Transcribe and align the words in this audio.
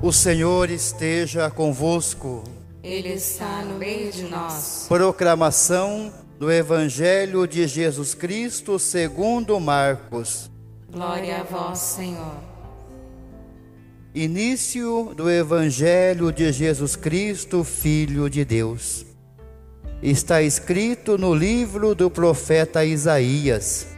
O 0.00 0.12
Senhor 0.12 0.70
esteja 0.70 1.50
convosco. 1.50 2.44
Ele 2.84 3.14
está 3.14 3.64
no 3.64 3.78
meio 3.78 4.12
de 4.12 4.22
nós. 4.22 4.86
Proclamação 4.86 6.12
do 6.38 6.52
Evangelho 6.52 7.48
de 7.48 7.66
Jesus 7.66 8.14
Cristo 8.14 8.78
segundo 8.78 9.58
Marcos. 9.58 10.48
Glória 10.88 11.38
a 11.38 11.42
vós, 11.42 11.80
Senhor. 11.80 12.36
Início 14.14 15.12
do 15.16 15.28
Evangelho 15.28 16.30
de 16.30 16.52
Jesus 16.52 16.94
Cristo, 16.94 17.64
Filho 17.64 18.30
de 18.30 18.44
Deus. 18.44 19.04
Está 20.00 20.40
escrito 20.40 21.18
no 21.18 21.34
livro 21.34 21.92
do 21.96 22.08
profeta 22.08 22.84
Isaías: 22.84 23.88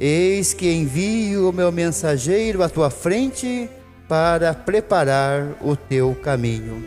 Eis 0.00 0.54
que 0.54 0.72
envio 0.72 1.50
o 1.50 1.52
meu 1.52 1.70
mensageiro 1.70 2.62
à 2.62 2.70
tua 2.70 2.88
frente 2.88 3.68
para 4.08 4.54
preparar 4.54 5.56
o 5.60 5.76
teu 5.76 6.14
caminho. 6.14 6.84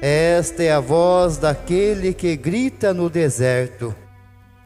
Esta 0.00 0.62
é 0.62 0.72
a 0.72 0.80
voz 0.80 1.38
daquele 1.38 2.12
que 2.12 2.36
grita 2.36 2.92
no 2.92 3.08
deserto: 3.08 3.94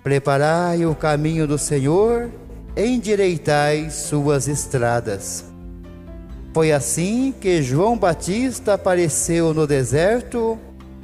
Preparai 0.03 0.85
o 0.87 0.95
caminho 0.95 1.47
do 1.47 1.59
Senhor, 1.59 2.31
endireitai 2.77 3.91
suas 3.91 4.49
estradas. 4.49 5.45
Foi 6.55 6.73
assim 6.73 7.33
que 7.41 7.63
João 7.63 7.97
Batista 7.97 8.75
apareceu 8.75 9.53
no 9.53 9.67
deserto, 9.67 10.59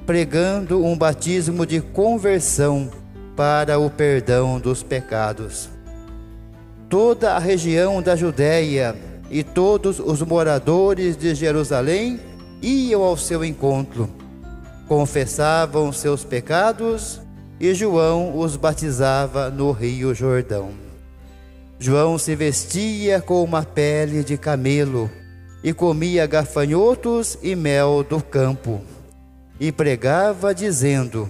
pregando 0.06 0.84
um 0.84 0.96
batismo 0.96 1.66
de 1.66 1.80
conversão 1.80 2.90
para 3.36 3.78
o 3.78 3.90
perdão 3.90 4.58
dos 4.58 4.82
pecados. 4.82 5.68
Toda 6.88 7.34
a 7.34 7.38
região 7.38 8.00
da 8.00 8.16
Judéia 8.16 8.96
e 9.34 9.42
todos 9.42 9.98
os 9.98 10.22
moradores 10.22 11.16
de 11.16 11.34
Jerusalém 11.34 12.20
iam 12.62 13.02
ao 13.02 13.16
seu 13.16 13.44
encontro, 13.44 14.08
confessavam 14.86 15.92
seus 15.92 16.22
pecados 16.22 17.20
e 17.58 17.74
João 17.74 18.38
os 18.38 18.54
batizava 18.54 19.50
no 19.50 19.72
Rio 19.72 20.14
Jordão. 20.14 20.70
João 21.80 22.16
se 22.16 22.36
vestia 22.36 23.20
com 23.20 23.42
uma 23.42 23.64
pele 23.64 24.22
de 24.22 24.38
camelo 24.38 25.10
e 25.64 25.72
comia 25.72 26.26
gafanhotos 26.26 27.36
e 27.42 27.56
mel 27.56 28.06
do 28.08 28.22
campo, 28.22 28.80
e 29.58 29.72
pregava, 29.72 30.54
dizendo: 30.54 31.28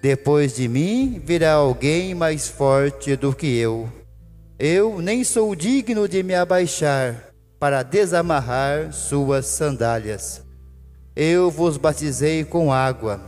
Depois 0.00 0.56
de 0.56 0.66
mim 0.66 1.20
virá 1.22 1.52
alguém 1.52 2.14
mais 2.14 2.48
forte 2.48 3.14
do 3.14 3.34
que 3.34 3.58
eu 3.58 3.99
eu 4.60 5.00
nem 5.00 5.24
sou 5.24 5.56
digno 5.56 6.06
de 6.06 6.22
me 6.22 6.34
abaixar 6.34 7.32
para 7.58 7.82
desamarrar 7.82 8.92
suas 8.92 9.46
sandálias. 9.46 10.44
Eu 11.16 11.50
vos 11.50 11.78
batizei 11.78 12.44
com 12.44 12.70
água, 12.70 13.22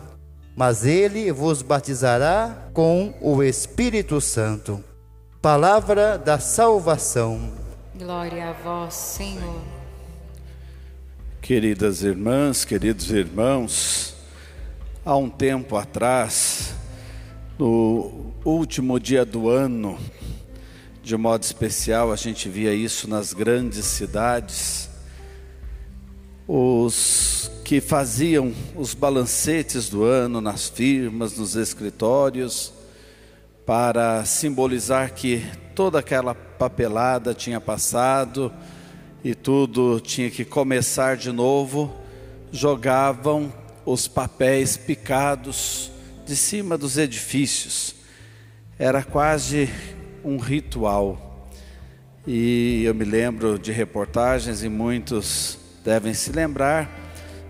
mas 0.54 0.84
ele 0.84 1.32
vos 1.32 1.62
batizará 1.62 2.68
com 2.74 3.14
o 3.18 3.42
Espírito 3.42 4.20
Santo. 4.20 4.84
Palavra 5.40 6.18
da 6.18 6.38
salvação. 6.38 7.50
Glória 7.98 8.50
a 8.50 8.52
vós, 8.52 8.92
Senhor. 8.92 9.62
Queridas 11.40 12.02
irmãs, 12.02 12.62
queridos 12.62 13.10
irmãos, 13.10 14.14
há 15.02 15.16
um 15.16 15.30
tempo 15.30 15.76
atrás, 15.76 16.74
no 17.58 18.34
último 18.44 19.00
dia 19.00 19.24
do 19.24 19.48
ano, 19.48 19.98
de 21.02 21.16
modo 21.16 21.42
especial, 21.42 22.12
a 22.12 22.16
gente 22.16 22.48
via 22.48 22.72
isso 22.72 23.08
nas 23.08 23.32
grandes 23.32 23.84
cidades. 23.84 24.88
Os 26.46 27.50
que 27.64 27.80
faziam 27.80 28.52
os 28.76 28.94
balancetes 28.94 29.88
do 29.88 30.04
ano 30.04 30.40
nas 30.40 30.68
firmas, 30.68 31.36
nos 31.36 31.56
escritórios, 31.56 32.72
para 33.66 34.24
simbolizar 34.24 35.12
que 35.12 35.44
toda 35.74 35.98
aquela 35.98 36.34
papelada 36.34 37.34
tinha 37.34 37.60
passado 37.60 38.52
e 39.24 39.34
tudo 39.34 39.98
tinha 39.98 40.30
que 40.30 40.44
começar 40.44 41.16
de 41.16 41.32
novo, 41.32 41.92
jogavam 42.52 43.52
os 43.84 44.06
papéis 44.06 44.76
picados 44.76 45.90
de 46.24 46.36
cima 46.36 46.78
dos 46.78 46.96
edifícios. 46.96 47.94
Era 48.78 49.02
quase 49.02 49.68
um 50.24 50.36
ritual. 50.36 51.48
E 52.26 52.82
eu 52.84 52.94
me 52.94 53.04
lembro 53.04 53.58
de 53.58 53.72
reportagens, 53.72 54.62
e 54.62 54.68
muitos 54.68 55.58
devem 55.84 56.14
se 56.14 56.30
lembrar, 56.32 56.90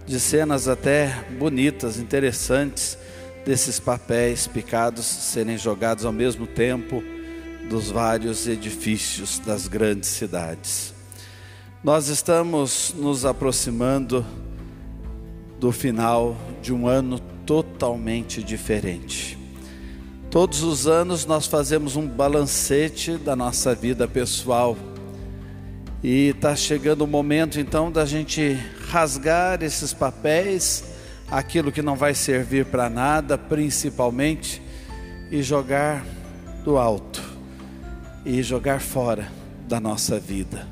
de 0.06 0.18
cenas 0.18 0.68
até 0.68 1.24
bonitas, 1.38 1.98
interessantes, 1.98 2.98
desses 3.44 3.80
papéis 3.80 4.46
picados 4.46 5.04
serem 5.04 5.58
jogados 5.58 6.04
ao 6.04 6.12
mesmo 6.12 6.46
tempo 6.46 7.02
dos 7.68 7.90
vários 7.90 8.46
edifícios 8.46 9.38
das 9.38 9.66
grandes 9.66 10.10
cidades. 10.10 10.94
Nós 11.82 12.08
estamos 12.08 12.94
nos 12.96 13.24
aproximando 13.24 14.24
do 15.58 15.72
final 15.72 16.36
de 16.60 16.72
um 16.72 16.86
ano 16.86 17.18
totalmente 17.44 18.42
diferente. 18.42 19.41
Todos 20.32 20.62
os 20.62 20.86
anos 20.86 21.26
nós 21.26 21.46
fazemos 21.46 21.94
um 21.94 22.08
balancete 22.08 23.18
da 23.18 23.36
nossa 23.36 23.74
vida 23.74 24.08
pessoal. 24.08 24.78
E 26.02 26.28
está 26.28 26.56
chegando 26.56 27.02
o 27.02 27.06
momento 27.06 27.60
então 27.60 27.92
da 27.92 28.06
gente 28.06 28.58
rasgar 28.88 29.62
esses 29.62 29.92
papéis, 29.92 30.84
aquilo 31.30 31.70
que 31.70 31.82
não 31.82 31.96
vai 31.96 32.14
servir 32.14 32.64
para 32.64 32.88
nada, 32.88 33.36
principalmente, 33.36 34.62
e 35.30 35.42
jogar 35.42 36.02
do 36.64 36.78
alto, 36.78 37.22
e 38.24 38.42
jogar 38.42 38.80
fora 38.80 39.30
da 39.68 39.78
nossa 39.78 40.18
vida. 40.18 40.66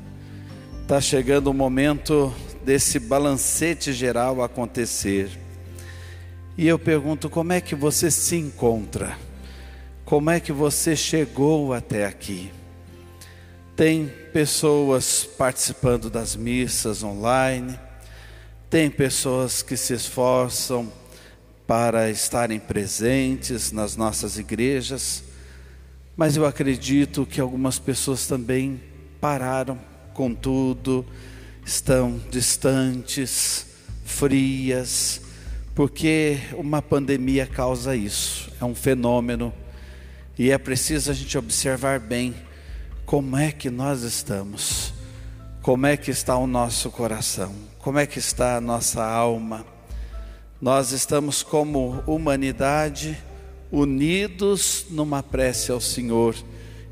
Está 0.81 0.99
chegando 0.99 1.51
o 1.51 1.53
momento 1.53 2.33
desse 2.65 2.97
balancete 2.97 3.93
geral 3.93 4.41
acontecer. 4.41 5.29
E 6.57 6.67
eu 6.67 6.79
pergunto: 6.79 7.29
como 7.29 7.53
é 7.53 7.61
que 7.61 7.75
você 7.75 8.09
se 8.09 8.35
encontra? 8.35 9.15
Como 10.11 10.29
é 10.29 10.41
que 10.41 10.51
você 10.51 10.93
chegou 10.93 11.71
até 11.71 12.05
aqui? 12.05 12.51
Tem 13.77 14.11
pessoas 14.33 15.23
participando 15.23 16.09
das 16.09 16.35
missas 16.35 17.01
online, 17.01 17.79
tem 18.69 18.91
pessoas 18.91 19.61
que 19.61 19.77
se 19.77 19.93
esforçam 19.93 20.91
para 21.65 22.09
estarem 22.09 22.59
presentes 22.59 23.71
nas 23.71 23.95
nossas 23.95 24.37
igrejas, 24.37 25.23
mas 26.17 26.35
eu 26.35 26.45
acredito 26.45 27.25
que 27.25 27.39
algumas 27.39 27.79
pessoas 27.79 28.27
também 28.27 28.81
pararam 29.21 29.79
com 30.13 30.35
tudo, 30.35 31.05
estão 31.65 32.19
distantes, 32.29 33.65
frias, 34.03 35.21
porque 35.73 36.37
uma 36.55 36.81
pandemia 36.81 37.47
causa 37.47 37.95
isso, 37.95 38.51
é 38.59 38.65
um 38.65 38.75
fenômeno 38.75 39.53
e 40.37 40.51
é 40.51 40.57
preciso 40.57 41.11
a 41.11 41.13
gente 41.13 41.37
observar 41.37 41.99
bem 41.99 42.33
como 43.05 43.37
é 43.37 43.51
que 43.51 43.69
nós 43.69 44.03
estamos, 44.03 44.93
como 45.61 45.85
é 45.85 45.97
que 45.97 46.11
está 46.11 46.37
o 46.37 46.47
nosso 46.47 46.89
coração, 46.89 47.53
como 47.79 47.99
é 47.99 48.05
que 48.05 48.19
está 48.19 48.55
a 48.55 48.61
nossa 48.61 49.03
alma. 49.03 49.65
Nós 50.61 50.91
estamos 50.91 51.43
como 51.43 52.03
humanidade 52.07 53.17
unidos 53.71 54.85
numa 54.89 55.23
prece 55.23 55.71
ao 55.71 55.81
Senhor. 55.81 56.35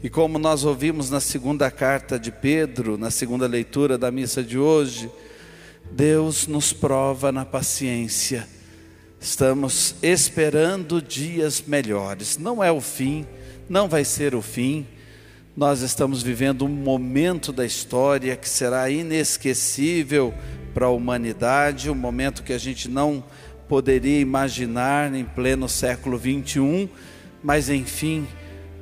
E 0.02 0.10
como 0.10 0.40
nós 0.40 0.64
ouvimos 0.64 1.10
na 1.10 1.20
segunda 1.20 1.70
carta 1.70 2.18
de 2.18 2.32
Pedro, 2.32 2.98
na 2.98 3.12
segunda 3.12 3.46
leitura 3.46 3.98
da 3.98 4.10
missa 4.10 4.42
de 4.42 4.58
hoje, 4.58 5.12
Deus 5.92 6.48
nos 6.48 6.72
prova 6.72 7.32
na 7.32 7.46
paciência. 7.46 8.48
Estamos 9.20 9.96
esperando 10.02 11.02
dias 11.02 11.62
melhores. 11.66 12.38
Não 12.38 12.64
é 12.64 12.72
o 12.72 12.80
fim, 12.80 13.28
não 13.70 13.88
vai 13.88 14.04
ser 14.04 14.34
o 14.34 14.42
fim. 14.42 14.86
Nós 15.56 15.82
estamos 15.82 16.24
vivendo 16.24 16.66
um 16.66 16.70
momento 16.70 17.54
da 17.54 17.66
história 17.66 18.36
que 18.36 18.50
será 18.50 18.90
inesquecível 18.90 20.34
para 20.74 20.88
a 20.88 20.90
humanidade, 20.90 21.90
um 21.90 21.96
momento 21.96 22.44
que 22.44 22.54
a 22.54 22.58
gente 22.58 22.90
não 22.90 23.24
poderia 23.68 24.20
imaginar 24.20 25.14
em 25.14 25.24
pleno 25.24 25.70
século 25.70 26.18
21, 26.18 26.90
mas 27.44 27.70
enfim, 27.70 28.28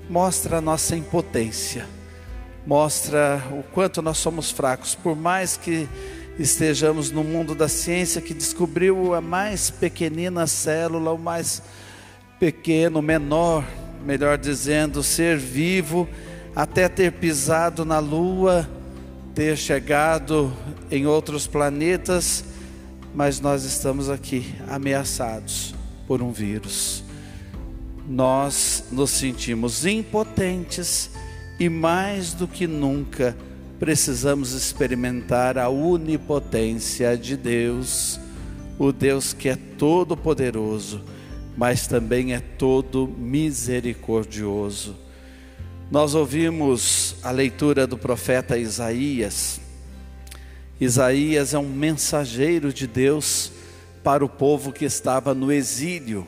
mostra 0.10 0.60
a 0.60 0.62
nossa 0.62 0.96
impotência, 0.96 1.86
mostra 2.66 3.44
o 3.52 3.64
quanto 3.64 4.02
nós 4.02 4.18
somos 4.18 4.52
fracos, 4.52 4.96
por 4.96 5.16
mais 5.16 5.58
que 5.58 5.90
estejamos 6.40 7.12
no 7.12 7.24
mundo 7.24 7.54
da 7.54 7.68
ciência 7.68 8.22
que 8.22 8.34
descobriu 8.34 9.14
a 9.14 9.20
mais 9.20 9.70
pequenina 9.70 10.48
célula, 10.48 11.12
o 11.12 11.18
mais 11.18 11.62
pequeno, 12.40 13.02
menor 13.02 13.66
melhor 14.06 14.38
dizendo, 14.38 15.04
ser 15.04 15.38
vivo, 15.38 16.08
até 16.56 16.90
ter 16.90 17.12
pisado 17.14 17.86
na 17.86 18.00
lua, 18.00 18.68
ter 19.36 19.56
chegado 19.56 20.52
em 20.90 21.06
outros 21.06 21.46
planetas, 21.46 22.44
mas 23.14 23.40
nós 23.40 23.64
estamos 23.64 24.10
aqui 24.10 24.56
ameaçados 24.68 25.76
por 26.08 26.22
um 26.22 26.32
vírus. 26.32 27.04
Nós 28.08 28.86
nos 28.92 29.12
sentimos 29.12 29.86
impotentes 29.86 31.12
e 31.60 31.70
mais 31.70 32.34
do 32.34 32.48
que 32.48 32.66
nunca 32.66 33.36
precisamos 33.80 34.54
experimentar 34.54 35.58
a 35.58 35.70
onipotência 35.70 37.18
de 37.18 37.38
Deus, 37.38 38.20
o 38.80 38.92
Deus 38.92 39.34
que 39.34 39.50
é 39.50 39.56
todo 39.56 40.18
poderoso, 40.18 41.04
mas 41.58 41.88
também 41.88 42.36
é 42.36 42.40
todo 42.40 43.08
misericordioso. 43.08 44.96
Nós 45.90 46.14
ouvimos 46.14 47.16
a 47.24 47.32
leitura 47.32 47.88
do 47.88 47.98
profeta 47.98 48.60
Isaías. 48.60 49.60
Isaías 50.80 51.56
é 51.56 51.58
um 51.60 51.68
mensageiro 51.68 52.72
de 52.72 52.86
Deus 52.86 53.52
para 54.04 54.24
o 54.24 54.30
povo 54.30 54.72
que 54.72 54.86
estava 54.86 55.34
no 55.34 55.52
exílio 55.52 56.28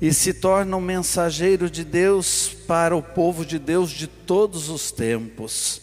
e 0.00 0.12
se 0.12 0.34
torna 0.34 0.76
um 0.76 0.80
mensageiro 0.80 1.70
de 1.70 1.82
Deus 1.82 2.54
para 2.66 2.94
o 2.94 3.02
povo 3.02 3.46
de 3.46 3.58
Deus 3.58 3.90
de 3.90 4.06
todos 4.06 4.68
os 4.68 4.92
tempos. 4.92 5.82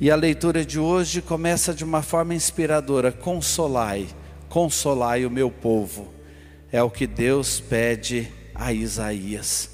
E 0.00 0.10
a 0.10 0.16
leitura 0.16 0.64
de 0.64 0.78
hoje 0.78 1.20
começa 1.20 1.74
de 1.74 1.84
uma 1.84 2.00
forma 2.00 2.34
inspiradora: 2.34 3.12
consolai, 3.12 4.06
consolai 4.48 5.26
o 5.26 5.30
meu 5.30 5.50
povo. 5.50 6.17
É 6.70 6.82
o 6.82 6.90
que 6.90 7.06
Deus 7.06 7.60
pede 7.60 8.30
a 8.54 8.72
Isaías. 8.72 9.70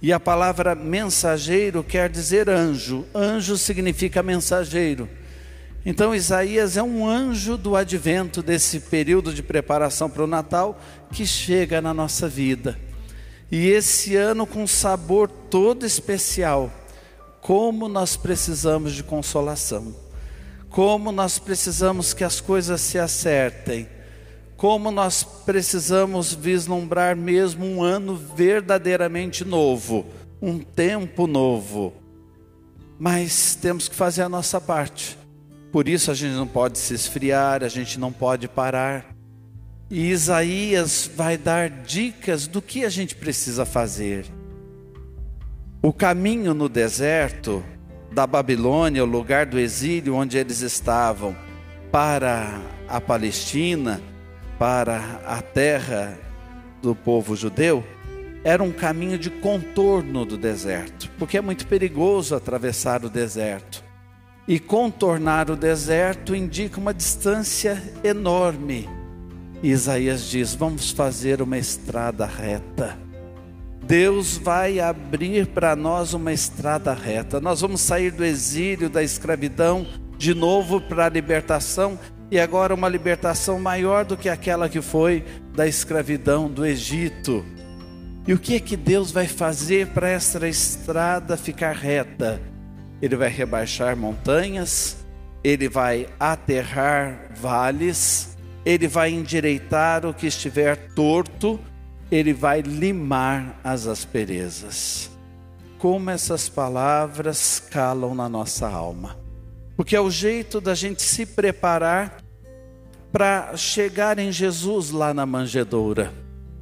E 0.00 0.12
a 0.12 0.18
palavra 0.18 0.74
mensageiro 0.74 1.84
quer 1.84 2.08
dizer 2.08 2.48
anjo. 2.48 3.04
Anjo 3.14 3.58
significa 3.58 4.22
mensageiro. 4.22 5.08
Então 5.84 6.14
Isaías 6.14 6.76
é 6.76 6.82
um 6.82 7.06
anjo 7.06 7.56
do 7.56 7.76
advento 7.76 8.42
desse 8.42 8.80
período 8.80 9.34
de 9.34 9.42
preparação 9.42 10.08
para 10.08 10.24
o 10.24 10.26
Natal 10.26 10.80
que 11.12 11.26
chega 11.26 11.80
na 11.82 11.92
nossa 11.92 12.28
vida. 12.28 12.78
E 13.50 13.68
esse 13.68 14.16
ano 14.16 14.46
com 14.46 14.66
sabor 14.66 15.28
todo 15.28 15.84
especial, 15.84 16.72
como 17.40 17.88
nós 17.88 18.16
precisamos 18.16 18.92
de 18.92 19.02
consolação. 19.02 19.94
Como 20.70 21.10
nós 21.10 21.38
precisamos 21.38 22.14
que 22.14 22.22
as 22.22 22.40
coisas 22.40 22.80
se 22.80 22.96
acertem 22.96 23.88
como 24.60 24.90
nós 24.90 25.22
precisamos 25.22 26.34
vislumbrar 26.34 27.16
mesmo 27.16 27.64
um 27.64 27.82
ano 27.82 28.14
verdadeiramente 28.14 29.42
novo, 29.42 30.04
um 30.38 30.58
tempo 30.58 31.26
novo. 31.26 31.94
Mas 32.98 33.54
temos 33.54 33.88
que 33.88 33.94
fazer 33.94 34.20
a 34.20 34.28
nossa 34.28 34.60
parte. 34.60 35.18
Por 35.72 35.88
isso 35.88 36.10
a 36.10 36.14
gente 36.14 36.34
não 36.34 36.46
pode 36.46 36.78
se 36.78 36.92
esfriar, 36.92 37.64
a 37.64 37.68
gente 37.68 37.98
não 37.98 38.12
pode 38.12 38.48
parar. 38.48 39.16
E 39.88 40.10
Isaías 40.10 41.10
vai 41.16 41.38
dar 41.38 41.70
dicas 41.70 42.46
do 42.46 42.60
que 42.60 42.84
a 42.84 42.90
gente 42.90 43.14
precisa 43.14 43.64
fazer. 43.64 44.26
O 45.80 45.90
caminho 45.90 46.52
no 46.52 46.68
deserto 46.68 47.64
da 48.12 48.26
Babilônia, 48.26 49.04
o 49.04 49.06
lugar 49.06 49.46
do 49.46 49.58
exílio 49.58 50.16
onde 50.16 50.36
eles 50.36 50.60
estavam, 50.60 51.34
para 51.90 52.60
a 52.86 53.00
Palestina, 53.00 54.02
para 54.60 55.22
a 55.26 55.40
terra 55.40 56.18
do 56.82 56.94
povo 56.94 57.34
judeu 57.34 57.82
era 58.44 58.62
um 58.62 58.70
caminho 58.70 59.18
de 59.18 59.30
contorno 59.30 60.26
do 60.26 60.36
deserto, 60.36 61.10
porque 61.18 61.38
é 61.38 61.40
muito 61.40 61.66
perigoso 61.66 62.34
atravessar 62.34 63.02
o 63.02 63.08
deserto. 63.08 63.82
E 64.46 64.58
contornar 64.58 65.48
o 65.50 65.56
deserto 65.56 66.34
indica 66.36 66.78
uma 66.78 66.92
distância 66.92 67.82
enorme. 68.04 68.86
E 69.62 69.70
Isaías 69.70 70.28
diz: 70.28 70.54
vamos 70.54 70.90
fazer 70.90 71.40
uma 71.40 71.56
estrada 71.56 72.26
reta. 72.26 72.98
Deus 73.86 74.36
vai 74.36 74.78
abrir 74.78 75.46
para 75.46 75.74
nós 75.74 76.12
uma 76.12 76.34
estrada 76.34 76.92
reta. 76.92 77.40
Nós 77.40 77.62
vamos 77.62 77.80
sair 77.80 78.10
do 78.10 78.24
exílio, 78.24 78.90
da 78.90 79.02
escravidão, 79.02 79.86
de 80.18 80.34
novo 80.34 80.82
para 80.82 81.06
a 81.06 81.10
libertação 81.10 81.98
e 82.30 82.38
agora 82.38 82.74
uma 82.74 82.88
libertação 82.88 83.58
maior 83.58 84.04
do 84.04 84.16
que 84.16 84.28
aquela 84.28 84.68
que 84.68 84.80
foi 84.80 85.24
da 85.54 85.66
escravidão 85.66 86.48
do 86.48 86.64
Egito. 86.64 87.44
E 88.26 88.32
o 88.32 88.38
que 88.38 88.54
é 88.54 88.60
que 88.60 88.76
Deus 88.76 89.10
vai 89.10 89.26
fazer 89.26 89.88
para 89.88 90.08
esta 90.08 90.46
estrada 90.46 91.36
ficar 91.36 91.74
reta? 91.74 92.40
Ele 93.02 93.16
vai 93.16 93.28
rebaixar 93.28 93.96
montanhas, 93.96 94.98
ele 95.42 95.68
vai 95.68 96.06
aterrar 96.20 97.32
vales, 97.34 98.36
ele 98.64 98.86
vai 98.86 99.10
endireitar 99.10 100.06
o 100.06 100.14
que 100.14 100.26
estiver 100.26 100.76
torto, 100.94 101.58
ele 102.10 102.32
vai 102.32 102.60
limar 102.60 103.58
as 103.64 103.86
asperezas. 103.86 105.10
Como 105.78 106.10
essas 106.10 106.48
palavras 106.48 107.58
calam 107.70 108.14
na 108.14 108.28
nossa 108.28 108.68
alma 108.68 109.20
porque 109.80 109.96
é 109.96 110.00
o 110.00 110.10
jeito 110.10 110.60
da 110.60 110.74
gente 110.74 111.00
se 111.00 111.24
preparar 111.24 112.18
para 113.12 113.56
chegar 113.56 114.18
em 114.18 114.30
Jesus 114.30 114.90
lá 114.90 115.12
na 115.12 115.26
manjedoura, 115.26 116.12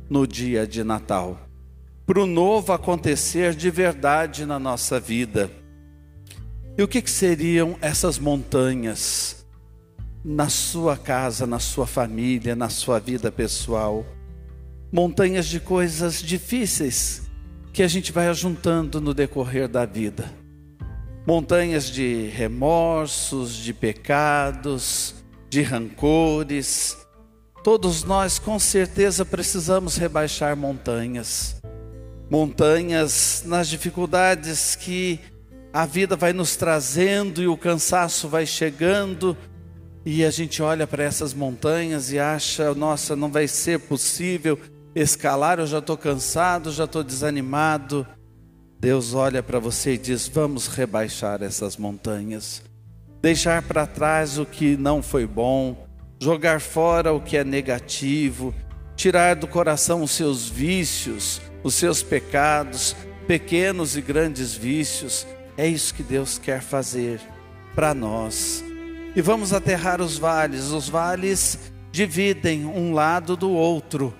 no 0.08 0.26
dia 0.26 0.66
de 0.66 0.82
Natal, 0.82 1.38
para 2.06 2.20
o 2.20 2.26
novo 2.26 2.72
acontecer 2.72 3.54
de 3.54 3.70
verdade 3.70 4.46
na 4.46 4.58
nossa 4.58 4.98
vida. 4.98 5.50
E 6.76 6.82
o 6.82 6.88
que, 6.88 7.02
que 7.02 7.10
seriam 7.10 7.76
essas 7.80 8.18
montanhas 8.18 9.44
na 10.24 10.48
sua 10.48 10.96
casa, 10.96 11.46
na 11.46 11.58
sua 11.58 11.86
família, 11.86 12.56
na 12.56 12.68
sua 12.68 12.98
vida 12.98 13.30
pessoal? 13.30 14.06
Montanhas 14.90 15.46
de 15.46 15.60
coisas 15.60 16.22
difíceis 16.22 17.22
que 17.72 17.82
a 17.82 17.88
gente 17.88 18.10
vai 18.10 18.28
ajuntando 18.28 19.00
no 19.00 19.12
decorrer 19.12 19.68
da 19.68 19.84
vida 19.84 20.38
montanhas 21.28 21.90
de 21.90 22.28
remorsos, 22.28 23.54
de 23.54 23.74
pecados, 23.74 25.14
de 25.48 25.62
rancores. 25.62 26.96
Todos 27.64 28.04
nós 28.04 28.38
com 28.38 28.58
certeza 28.58 29.24
precisamos 29.24 29.96
rebaixar 29.96 30.56
montanhas. 30.56 31.60
Montanhas 32.30 33.42
nas 33.46 33.68
dificuldades 33.68 34.74
que 34.76 35.20
a 35.72 35.86
vida 35.86 36.16
vai 36.16 36.32
nos 36.32 36.56
trazendo 36.56 37.42
e 37.42 37.48
o 37.48 37.56
cansaço 37.56 38.28
vai 38.28 38.46
chegando, 38.46 39.36
e 40.04 40.24
a 40.24 40.30
gente 40.30 40.62
olha 40.62 40.86
para 40.86 41.04
essas 41.04 41.34
montanhas 41.34 42.10
e 42.10 42.18
acha, 42.18 42.74
nossa, 42.74 43.14
não 43.14 43.30
vai 43.30 43.46
ser 43.46 43.78
possível 43.80 44.58
escalar, 44.94 45.58
eu 45.58 45.66
já 45.66 45.78
estou 45.78 45.96
cansado, 45.96 46.72
já 46.72 46.84
estou 46.84 47.02
desanimado. 47.04 48.06
Deus 48.80 49.12
olha 49.12 49.42
para 49.42 49.58
você 49.58 49.94
e 49.94 49.98
diz: 49.98 50.28
Vamos 50.28 50.68
rebaixar 50.68 51.42
essas 51.42 51.76
montanhas, 51.76 52.62
deixar 53.20 53.62
para 53.62 53.86
trás 53.86 54.38
o 54.38 54.46
que 54.46 54.76
não 54.76 55.02
foi 55.02 55.26
bom, 55.26 55.86
jogar 56.20 56.60
fora 56.60 57.12
o 57.12 57.20
que 57.20 57.36
é 57.36 57.44
negativo, 57.44 58.54
tirar 58.96 59.36
do 59.36 59.46
coração 59.46 60.02
os 60.02 60.10
seus 60.10 60.48
vícios, 60.48 61.40
os 61.62 61.74
seus 61.74 62.02
pecados, 62.02 62.96
pequenos 63.26 63.96
e 63.96 64.00
grandes 64.00 64.54
vícios. 64.54 65.26
É 65.56 65.66
isso 65.66 65.94
que 65.94 66.02
Deus 66.02 66.38
quer 66.38 66.60
fazer 66.60 67.20
para 67.74 67.94
nós. 67.94 68.64
E 69.14 69.20
vamos 69.20 69.52
aterrar 69.52 70.00
os 70.00 70.18
vales. 70.18 70.70
Os 70.70 70.88
vales 70.88 71.58
dividem 71.90 72.64
um 72.64 72.92
lado 72.92 73.36
do 73.36 73.50
outro. 73.50 74.14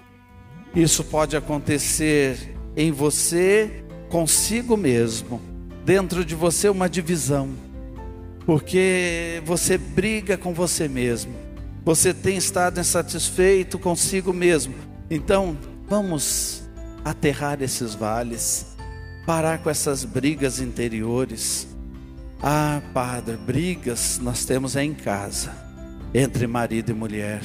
Isso 0.75 1.05
pode 1.05 1.37
acontecer 1.37 2.57
em 2.77 2.93
você 2.93 3.85
consigo 4.09 4.77
mesmo, 4.77 5.41
dentro 5.85 6.25
de 6.25 6.35
você 6.35 6.69
uma 6.69 6.89
divisão, 6.89 7.51
porque 8.49 9.43
você 9.45 9.77
briga 9.77 10.39
com 10.39 10.55
você 10.55 10.89
mesmo, 10.89 11.35
você 11.85 12.15
tem 12.15 12.39
estado 12.39 12.81
insatisfeito 12.81 13.79
consigo 13.79 14.33
mesmo. 14.33 14.75
Então, 15.11 15.55
vamos 15.87 16.63
aterrar 17.05 17.63
esses 17.63 17.95
vales, 17.95 18.75
parar 19.27 19.59
com 19.59 19.69
essas 19.69 20.03
brigas 20.03 20.61
interiores. 20.61 21.69
Ah, 22.43 22.81
Padre, 22.95 23.37
brigas 23.37 24.19
nós 24.19 24.47
temos 24.47 24.77
em 24.77 24.95
casa, 24.95 25.53
entre 26.15 26.47
marido 26.47 26.91
e 26.91 26.95
mulher. 26.95 27.43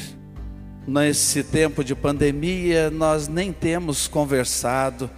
Nesse 0.88 1.43
tempo 1.43 1.83
de 1.83 1.93
pandemia, 1.93 2.89
nós 2.89 3.27
nem 3.27 3.51
temos 3.51 4.07
conversado, 4.07 5.10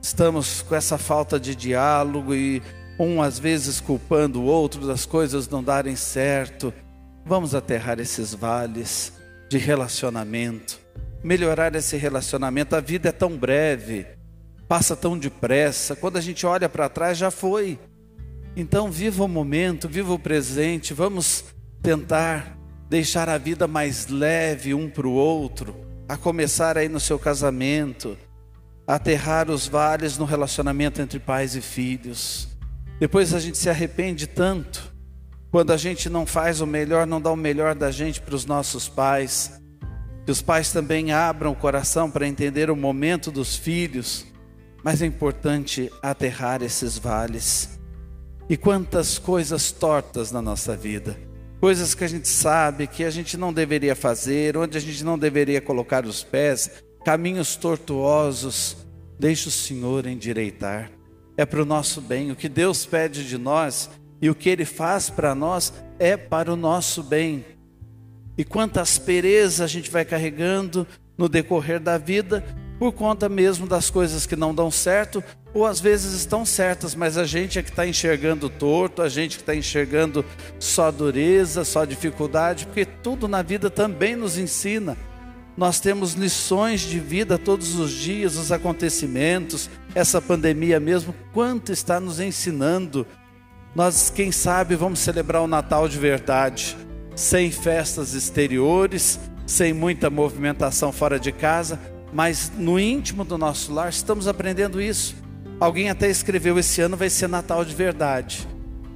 Estamos 0.00 0.62
com 0.62 0.74
essa 0.74 0.96
falta 0.96 1.40
de 1.40 1.54
diálogo 1.54 2.34
e 2.34 2.62
um 2.98 3.22
às 3.22 3.38
vezes 3.38 3.80
culpando 3.80 4.40
o 4.40 4.44
outro 4.44 4.86
das 4.86 5.06
coisas 5.06 5.48
não 5.48 5.62
darem 5.62 5.94
certo. 5.94 6.72
Vamos 7.24 7.54
aterrar 7.54 8.00
esses 8.00 8.34
vales 8.34 9.12
de 9.48 9.58
relacionamento, 9.58 10.80
melhorar 11.22 11.74
esse 11.74 11.96
relacionamento. 11.96 12.74
A 12.74 12.80
vida 12.80 13.10
é 13.10 13.12
tão 13.12 13.36
breve, 13.36 14.06
passa 14.66 14.96
tão 14.96 15.16
depressa. 15.16 15.94
Quando 15.94 16.16
a 16.16 16.20
gente 16.20 16.44
olha 16.44 16.68
para 16.68 16.88
trás, 16.88 17.16
já 17.16 17.30
foi. 17.30 17.78
Então, 18.56 18.90
viva 18.90 19.22
o 19.22 19.28
momento, 19.28 19.88
viva 19.88 20.12
o 20.12 20.18
presente, 20.18 20.92
vamos 20.92 21.44
tentar 21.80 22.58
deixar 22.88 23.28
a 23.28 23.38
vida 23.38 23.68
mais 23.68 24.08
leve 24.08 24.74
um 24.74 24.90
para 24.90 25.06
o 25.06 25.12
outro, 25.12 25.76
a 26.08 26.16
começar 26.16 26.76
aí 26.76 26.88
no 26.88 26.98
seu 26.98 27.18
casamento, 27.18 28.16
aterrar 28.86 29.50
os 29.50 29.68
vales 29.68 30.16
no 30.16 30.24
relacionamento 30.24 31.00
entre 31.00 31.20
pais 31.20 31.54
e 31.54 31.60
filhos. 31.60 32.48
Depois 33.00 33.32
a 33.32 33.38
gente 33.38 33.58
se 33.58 33.70
arrepende 33.70 34.26
tanto 34.26 34.92
quando 35.50 35.72
a 35.72 35.76
gente 35.76 36.10
não 36.10 36.26
faz 36.26 36.60
o 36.60 36.66
melhor, 36.66 37.06
não 37.06 37.20
dá 37.20 37.30
o 37.30 37.36
melhor 37.36 37.74
da 37.74 37.90
gente 37.90 38.20
para 38.20 38.34
os 38.34 38.44
nossos 38.44 38.88
pais. 38.88 39.60
Que 40.26 40.32
os 40.32 40.42
pais 40.42 40.72
também 40.72 41.10
abram 41.10 41.52
o 41.52 41.56
coração 41.56 42.10
para 42.10 42.26
entender 42.26 42.70
o 42.70 42.76
momento 42.76 43.30
dos 43.30 43.56
filhos, 43.56 44.26
mas 44.84 45.00
é 45.00 45.06
importante 45.06 45.90
aterrar 46.02 46.62
esses 46.62 46.98
vales. 46.98 47.78
E 48.48 48.56
quantas 48.56 49.18
coisas 49.18 49.72
tortas 49.72 50.30
na 50.30 50.42
nossa 50.42 50.76
vida, 50.76 51.16
coisas 51.60 51.94
que 51.94 52.04
a 52.04 52.08
gente 52.08 52.28
sabe 52.28 52.86
que 52.86 53.04
a 53.04 53.10
gente 53.10 53.36
não 53.38 53.52
deveria 53.52 53.96
fazer, 53.96 54.56
onde 54.56 54.76
a 54.76 54.80
gente 54.80 55.02
não 55.02 55.18
deveria 55.18 55.62
colocar 55.62 56.04
os 56.04 56.22
pés, 56.22 56.82
caminhos 57.04 57.56
tortuosos, 57.56 58.76
deixe 59.18 59.48
o 59.48 59.52
Senhor 59.52 60.06
endireitar. 60.06 60.97
É 61.38 61.46
para 61.46 61.62
o 61.62 61.64
nosso 61.64 62.00
bem. 62.00 62.32
O 62.32 62.36
que 62.36 62.48
Deus 62.48 62.84
pede 62.84 63.24
de 63.24 63.38
nós 63.38 63.88
e 64.20 64.28
o 64.28 64.34
que 64.34 64.48
Ele 64.48 64.64
faz 64.64 65.08
para 65.08 65.36
nós 65.36 65.72
é 65.96 66.16
para 66.16 66.52
o 66.52 66.56
nosso 66.56 67.00
bem. 67.00 67.44
E 68.36 68.44
quanta 68.44 68.80
aspereza 68.80 69.62
a 69.62 69.68
gente 69.68 69.88
vai 69.88 70.04
carregando 70.04 70.84
no 71.16 71.28
decorrer 71.28 71.78
da 71.78 71.96
vida, 71.96 72.44
por 72.76 72.92
conta 72.92 73.28
mesmo 73.28 73.68
das 73.68 73.88
coisas 73.88 74.26
que 74.26 74.34
não 74.34 74.52
dão 74.52 74.68
certo, 74.68 75.22
ou 75.54 75.64
às 75.64 75.80
vezes 75.80 76.12
estão 76.12 76.44
certas, 76.44 76.94
mas 76.94 77.16
a 77.16 77.24
gente 77.24 77.58
é 77.58 77.62
que 77.62 77.70
está 77.70 77.86
enxergando 77.86 78.48
torto, 78.48 79.00
a 79.00 79.08
gente 79.08 79.36
que 79.36 79.42
está 79.42 79.54
enxergando 79.54 80.24
só 80.58 80.90
dureza, 80.90 81.64
só 81.64 81.84
dificuldade, 81.84 82.66
porque 82.66 82.84
tudo 82.84 83.28
na 83.28 83.42
vida 83.42 83.70
também 83.70 84.16
nos 84.16 84.36
ensina. 84.38 84.96
Nós 85.56 85.80
temos 85.80 86.12
lições 86.12 86.82
de 86.82 87.00
vida 87.00 87.36
todos 87.36 87.74
os 87.74 87.90
dias, 87.90 88.36
os 88.36 88.52
acontecimentos, 88.52 89.68
essa 89.98 90.22
pandemia 90.22 90.78
mesmo, 90.78 91.12
quanto 91.32 91.72
está 91.72 91.98
nos 91.98 92.20
ensinando. 92.20 93.04
Nós, 93.74 94.10
quem 94.10 94.30
sabe, 94.30 94.76
vamos 94.76 95.00
celebrar 95.00 95.42
o 95.42 95.48
Natal 95.48 95.88
de 95.88 95.98
verdade, 95.98 96.76
sem 97.16 97.50
festas 97.50 98.14
exteriores, 98.14 99.18
sem 99.44 99.72
muita 99.72 100.08
movimentação 100.08 100.92
fora 100.92 101.18
de 101.18 101.32
casa, 101.32 101.80
mas 102.12 102.52
no 102.56 102.78
íntimo 102.78 103.24
do 103.24 103.36
nosso 103.36 103.74
lar 103.74 103.88
estamos 103.88 104.28
aprendendo 104.28 104.80
isso. 104.80 105.16
Alguém 105.58 105.90
até 105.90 106.08
escreveu: 106.08 106.56
esse 106.58 106.80
ano 106.80 106.96
vai 106.96 107.10
ser 107.10 107.28
Natal 107.28 107.64
de 107.64 107.74
verdade, 107.74 108.46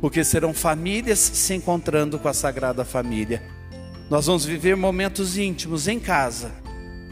porque 0.01 0.23
serão 0.23 0.55
famílias 0.55 1.19
se 1.19 1.53
encontrando 1.53 2.17
com 2.17 2.29
a 2.29 2.33
Sagrada 2.33 2.85
Família. 2.85 3.43
Nós 4.09 4.27
vamos 4.27 4.45
viver 4.45 4.77
momentos 4.77 5.37
íntimos 5.37 5.89
em 5.89 5.99
casa 5.99 6.53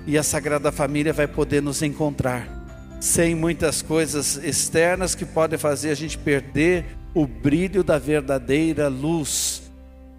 e 0.07 0.17
a 0.17 0.23
Sagrada 0.23 0.71
Família 0.71 1.13
vai 1.13 1.27
poder 1.27 1.61
nos 1.61 1.83
encontrar, 1.83 2.60
sem 3.01 3.35
muitas 3.35 3.83
coisas 3.83 4.37
externas 4.37 5.15
que 5.15 5.25
podem 5.25 5.59
fazer 5.59 5.91
a 5.91 5.95
gente 5.95 6.19
perder 6.19 6.85
o 7.15 7.27
brilho 7.27 7.83
da 7.83 7.99
verdadeira 7.99 8.89
luz. 8.89 9.63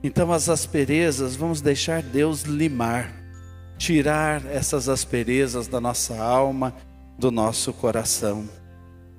Então, 0.03 0.33
as 0.33 0.49
asperezas, 0.49 1.35
vamos 1.35 1.61
deixar 1.61 2.01
Deus 2.01 2.41
limar 2.41 3.21
tirar 3.81 4.45
essas 4.45 4.87
asperezas 4.87 5.67
da 5.67 5.81
nossa 5.81 6.15
alma, 6.15 6.75
do 7.17 7.31
nosso 7.31 7.73
coração. 7.73 8.47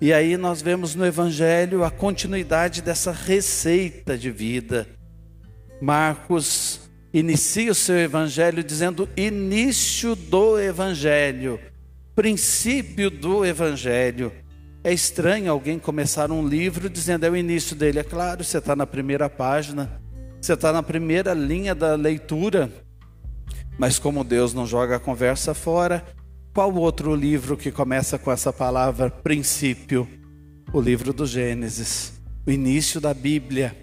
E 0.00 0.12
aí 0.12 0.37
nós 0.37 0.62
vemos 0.62 0.95
no 0.95 1.04
Evangelho 1.04 1.83
a 1.83 1.90
continuidade 1.90 2.81
dessa 2.81 3.11
receita 3.11 4.16
de 4.16 4.31
vida. 4.31 4.87
Marcos 5.81 6.88
inicia 7.12 7.73
o 7.73 7.75
seu 7.75 7.99
Evangelho 7.99 8.62
dizendo 8.62 9.09
início 9.16 10.14
do 10.14 10.61
Evangelho, 10.61 11.59
princípio 12.14 13.11
do 13.11 13.45
Evangelho. 13.45 14.33
É 14.85 14.92
estranho 14.92 15.50
alguém 15.50 15.78
começar 15.78 16.31
um 16.31 16.47
livro 16.47 16.90
dizendo 16.90 17.25
é 17.25 17.31
o 17.31 17.37
início 17.37 17.75
dele. 17.75 18.00
É 18.00 18.04
claro, 18.04 18.42
você 18.42 18.59
está 18.59 18.75
na 18.75 18.87
primeira 18.87 19.31
página, 19.31 20.00
você 20.40 20.54
está 20.54 20.73
na 20.73 20.83
primeira 20.83 21.33
linha 21.33 21.75
da 21.75 21.95
leitura. 21.95 22.71
Mas 23.78 23.99
como 23.99 24.25
Deus 24.25 24.52
não 24.52 24.66
joga 24.66 24.97
a 24.97 25.00
conversa 25.00 25.54
fora, 25.54 26.04
qual 26.52 26.75
outro 26.75 27.14
livro 27.14 27.57
que 27.57 27.71
começa 27.71 28.19
com 28.19 28.31
essa 28.31 28.52
palavra 28.52 29.11
princípio? 29.11 30.07
O 30.73 30.81
livro 30.81 31.12
do 31.12 31.26
Gênesis, 31.26 32.21
o 32.47 32.50
início 32.50 33.00
da 33.00 33.14
Bíblia. 33.14 33.76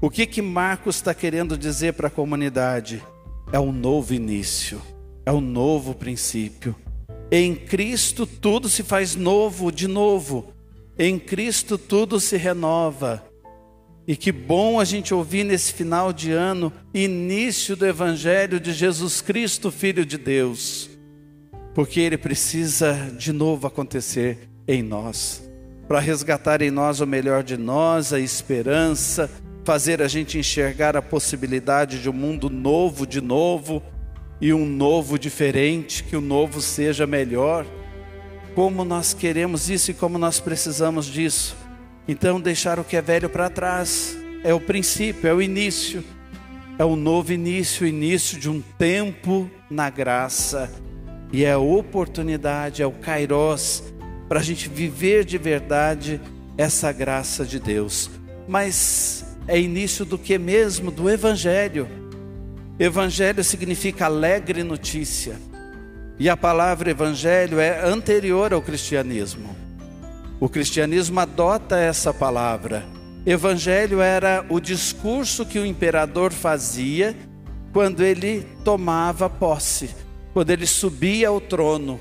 O 0.00 0.08
que 0.08 0.26
que 0.26 0.40
Marcos 0.40 0.96
está 0.96 1.12
querendo 1.12 1.56
dizer 1.56 1.92
para 1.92 2.08
a 2.08 2.10
comunidade? 2.10 3.02
É 3.52 3.60
um 3.60 3.72
novo 3.72 4.14
início, 4.14 4.80
é 5.26 5.32
um 5.32 5.40
novo 5.40 5.94
princípio. 5.94 6.74
Em 7.32 7.54
Cristo 7.54 8.26
tudo 8.26 8.68
se 8.68 8.82
faz 8.82 9.14
novo 9.14 9.70
de 9.70 9.86
novo. 9.86 10.52
Em 10.98 11.16
Cristo 11.16 11.78
tudo 11.78 12.18
se 12.18 12.36
renova. 12.36 13.24
E 14.06 14.16
que 14.16 14.32
bom 14.32 14.80
a 14.80 14.84
gente 14.84 15.14
ouvir 15.14 15.44
nesse 15.44 15.72
final 15.72 16.12
de 16.12 16.32
ano, 16.32 16.72
início 16.92 17.76
do 17.76 17.86
Evangelho 17.86 18.58
de 18.58 18.72
Jesus 18.72 19.20
Cristo, 19.20 19.70
Filho 19.70 20.04
de 20.04 20.18
Deus, 20.18 20.90
porque 21.74 22.00
ele 22.00 22.18
precisa 22.18 23.12
de 23.16 23.32
novo 23.32 23.68
acontecer 23.68 24.48
em 24.66 24.82
nós, 24.82 25.48
para 25.86 26.00
resgatar 26.00 26.60
em 26.60 26.72
nós 26.72 27.00
o 27.00 27.06
melhor 27.06 27.44
de 27.44 27.56
nós, 27.56 28.12
a 28.12 28.18
esperança, 28.18 29.30
fazer 29.64 30.02
a 30.02 30.08
gente 30.08 30.38
enxergar 30.38 30.96
a 30.96 31.02
possibilidade 31.02 32.02
de 32.02 32.10
um 32.10 32.12
mundo 32.12 32.50
novo 32.50 33.06
de 33.06 33.20
novo 33.20 33.80
e 34.40 34.52
um 34.52 34.64
novo 34.64 35.18
diferente, 35.18 36.02
que 36.02 36.16
o 36.16 36.20
novo 36.20 36.60
seja 36.60 37.06
melhor. 37.06 37.66
Como 38.54 38.84
nós 38.84 39.12
queremos 39.12 39.68
isso 39.68 39.90
e 39.90 39.94
como 39.94 40.18
nós 40.18 40.40
precisamos 40.40 41.06
disso. 41.06 41.56
Então, 42.08 42.40
deixar 42.40 42.78
o 42.78 42.84
que 42.84 42.96
é 42.96 43.02
velho 43.02 43.28
para 43.28 43.50
trás 43.50 44.16
é 44.42 44.54
o 44.54 44.60
princípio, 44.60 45.28
é 45.28 45.34
o 45.34 45.42
início, 45.42 46.02
é 46.78 46.84
o 46.84 46.96
novo 46.96 47.32
início, 47.32 47.84
o 47.84 47.88
início 47.88 48.38
de 48.38 48.48
um 48.48 48.62
tempo 48.78 49.50
na 49.70 49.90
graça, 49.90 50.72
e 51.32 51.44
é 51.44 51.52
a 51.52 51.58
oportunidade, 51.58 52.82
é 52.82 52.86
o 52.86 52.92
Kairos, 52.92 53.84
para 54.28 54.40
a 54.40 54.42
gente 54.42 54.68
viver 54.68 55.24
de 55.24 55.36
verdade 55.38 56.20
essa 56.56 56.90
graça 56.90 57.44
de 57.44 57.60
Deus. 57.60 58.10
Mas 58.48 59.24
é 59.46 59.60
início 59.60 60.04
do 60.04 60.18
que 60.18 60.38
mesmo? 60.38 60.90
Do 60.90 61.08
Evangelho. 61.08 61.99
Evangelho 62.80 63.44
significa 63.44 64.06
alegre 64.06 64.64
notícia. 64.64 65.36
E 66.18 66.30
a 66.30 66.36
palavra 66.36 66.90
evangelho 66.90 67.60
é 67.60 67.84
anterior 67.84 68.54
ao 68.54 68.62
cristianismo. 68.62 69.54
O 70.40 70.48
cristianismo 70.48 71.20
adota 71.20 71.78
essa 71.78 72.14
palavra. 72.14 72.82
Evangelho 73.26 74.00
era 74.00 74.46
o 74.48 74.58
discurso 74.58 75.44
que 75.44 75.58
o 75.58 75.66
imperador 75.66 76.32
fazia 76.32 77.14
quando 77.70 78.02
ele 78.02 78.46
tomava 78.64 79.28
posse, 79.28 79.94
quando 80.32 80.48
ele 80.48 80.66
subia 80.66 81.28
ao 81.28 81.38
trono. 81.38 82.00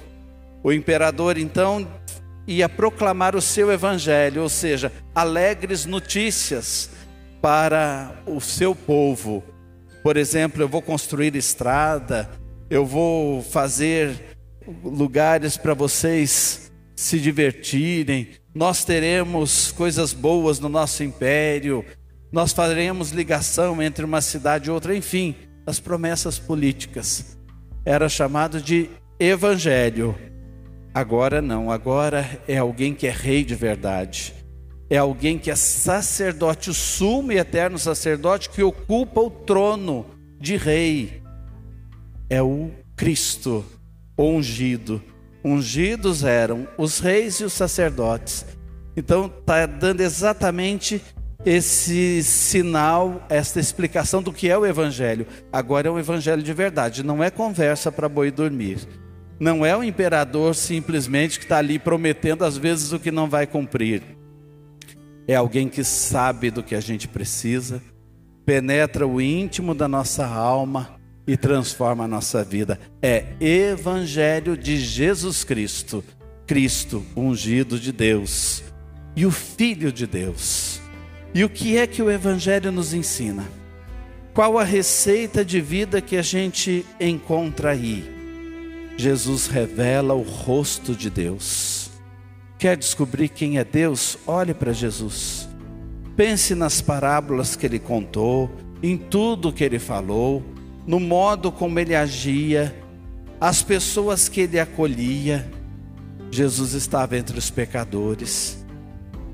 O 0.64 0.72
imperador 0.72 1.38
então 1.38 1.86
ia 2.48 2.70
proclamar 2.70 3.36
o 3.36 3.42
seu 3.42 3.70
evangelho, 3.70 4.44
ou 4.44 4.50
seja, 4.50 4.94
alegres 5.14 5.86
notícias 5.86 6.90
para 7.42 8.16
o 8.26 8.40
seu 8.40 8.74
povo. 8.74 9.44
Por 10.10 10.18
exemplo, 10.18 10.64
eu 10.64 10.68
vou 10.68 10.82
construir 10.82 11.36
estrada, 11.36 12.28
eu 12.68 12.84
vou 12.84 13.44
fazer 13.44 14.36
lugares 14.84 15.56
para 15.56 15.76
vocês 15.76 16.72
se 16.96 17.20
divertirem, 17.20 18.30
nós 18.52 18.84
teremos 18.84 19.72
coisas 19.72 20.12
boas 20.12 20.60
no 20.60 20.68
nosso 20.68 21.04
império, 21.04 21.86
nós 22.32 22.52
faremos 22.52 23.12
ligação 23.12 23.84
entre 23.84 24.04
uma 24.04 24.20
cidade 24.20 24.68
e 24.70 24.72
outra, 24.72 24.98
enfim, 24.98 25.36
as 25.64 25.80
promessas 25.80 26.40
políticas. 26.40 27.38
Era 27.86 28.10
chamado 28.10 28.60
de 28.60 28.90
evangelho. 29.20 30.16
Agora 30.92 31.40
não, 31.40 31.70
agora 31.70 32.42
é 32.48 32.58
alguém 32.58 32.96
que 32.96 33.06
é 33.06 33.12
rei 33.12 33.44
de 33.44 33.54
verdade. 33.54 34.34
É 34.90 34.98
alguém 34.98 35.38
que 35.38 35.52
é 35.52 35.56
sacerdote, 35.56 36.70
o 36.70 36.74
sumo 36.74 37.32
e 37.32 37.38
eterno 37.38 37.78
sacerdote 37.78 38.50
que 38.50 38.64
ocupa 38.64 39.22
o 39.22 39.30
trono 39.30 40.06
de 40.40 40.58
rei. 40.58 41.22
É 42.30 42.42
o 42.42 42.72
Cristo 42.96 43.64
ungido 44.18 45.02
ungidos 45.44 46.24
eram 46.24 46.68
os 46.78 47.00
reis 47.00 47.36
e 47.40 47.44
os 47.44 47.54
sacerdotes. 47.54 48.46
Então 48.96 49.28
está 49.28 49.66
dando 49.66 50.02
exatamente 50.02 51.02
esse 51.46 52.22
sinal, 52.22 53.26
essa 53.30 53.60
explicação 53.60 54.22
do 54.22 54.34
que 54.34 54.50
é 54.50 54.58
o 54.58 54.66
evangelho. 54.66 55.26
Agora 55.52 55.88
é 55.88 55.92
um 55.92 56.00
evangelho 56.00 56.44
de 56.44 56.54
verdade, 56.54 57.04
não 57.04 57.24
é 57.24 57.30
conversa 57.30 57.92
para 57.92 58.10
boi 58.10 58.30
dormir. 58.30 58.80
Não 59.40 59.66
é 59.66 59.76
o 59.76 59.84
imperador 59.84 60.54
simplesmente 60.54 61.40
que 61.40 61.46
está 61.46 61.60
ali 61.60 61.80
prometendo 61.80 62.44
às 62.44 62.58
vezes 62.58 62.92
o 62.92 63.00
que 63.00 63.10
não 63.10 63.30
vai 63.30 63.48
cumprir. 63.48 64.19
É 65.32 65.36
alguém 65.36 65.70
que 65.70 65.84
sabe 65.84 66.50
do 66.50 66.64
que 66.64 66.74
a 66.74 66.82
gente 66.82 67.08
precisa, 67.08 67.84
penetra 68.44 69.06
o 69.06 69.22
íntimo 69.22 69.76
da 69.76 69.88
nossa 69.88 70.26
alma 70.26 71.00
e 71.28 71.38
transforma 71.38 72.06
a 72.06 72.08
nossa 72.08 72.44
vida. 72.44 72.80
É 73.00 73.26
Evangelho 73.40 74.58
de 74.58 74.78
Jesus 74.78 75.44
Cristo, 75.44 76.04
Cristo, 76.48 77.06
ungido 77.16 77.80
de 77.80 77.92
Deus 77.92 78.64
e 79.16 79.24
o 79.24 79.30
Filho 79.30 79.92
de 79.92 80.08
Deus. 80.08 80.82
E 81.32 81.44
o 81.44 81.50
que 81.50 81.78
é 81.78 81.86
que 81.86 82.02
o 82.02 82.10
Evangelho 82.10 82.72
nos 82.72 82.92
ensina? 82.92 83.46
Qual 84.34 84.58
a 84.58 84.64
receita 84.64 85.46
de 85.46 85.62
vida 85.62 86.02
que 86.02 86.18
a 86.18 86.24
gente 86.24 86.84
encontra 87.00 87.70
aí? 87.70 88.04
Jesus 88.98 89.46
revela 89.46 90.16
o 90.16 90.24
rosto 90.24 90.96
de 90.96 91.12
Deus. 91.12 91.79
Quer 92.60 92.76
descobrir 92.76 93.30
quem 93.30 93.58
é 93.58 93.64
Deus? 93.64 94.18
Olhe 94.28 94.54
para 94.54 94.74
Jesus. 94.74 95.48
Pense 96.18 96.54
nas 96.54 96.82
parábolas 96.82 97.56
que 97.56 97.66
ele 97.66 97.80
contou, 97.80 98.52
em 98.84 98.98
tudo 98.98 99.54
que 99.54 99.64
ele 99.64 99.80
falou, 99.80 100.44
no 100.86 101.00
modo 101.00 101.54
como 101.54 101.80
ele 101.80 101.96
agia, 101.96 102.76
as 103.40 103.64
pessoas 103.64 104.28
que 104.28 104.42
ele 104.42 104.60
acolhia. 104.60 105.50
Jesus 106.30 106.74
estava 106.74 107.18
entre 107.18 107.40
os 107.40 107.50
pecadores. 107.50 108.62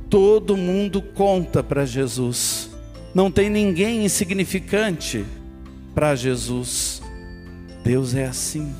Todo 0.07 0.55
mundo 0.55 1.01
conta 1.01 1.63
para 1.63 1.83
Jesus. 1.83 2.69
Não 3.11 3.31
tem 3.31 3.49
ninguém 3.49 4.05
insignificante 4.05 5.25
para 5.95 6.15
Jesus. 6.15 7.01
Deus 7.83 8.13
é 8.13 8.25
assim. 8.25 8.71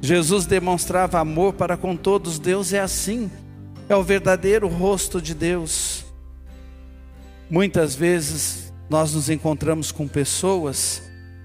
Jesus 0.00 0.46
demonstrava 0.46 1.18
amor 1.18 1.52
para 1.52 1.76
com 1.76 1.94
todos, 1.94 2.38
Deus 2.38 2.72
é 2.72 2.80
assim, 2.80 3.30
é 3.88 3.96
o 3.96 4.02
verdadeiro 4.02 4.68
rosto 4.68 5.20
de 5.20 5.34
Deus. 5.34 6.04
Muitas 7.50 7.94
vezes 7.94 8.72
nós 8.90 9.14
nos 9.14 9.30
encontramos 9.30 9.90
com 9.90 10.06
pessoas 10.06 11.02